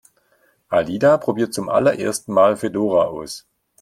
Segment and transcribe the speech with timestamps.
[0.71, 3.45] Alida probiert zum allerersten Mal Fedora aus.